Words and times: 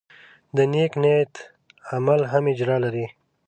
د 0.55 0.57
نیک 0.73 0.93
نیت 1.03 1.33
عمل 1.95 2.21
هم 2.31 2.43
اجر 2.51 2.69
لري. 2.83 3.05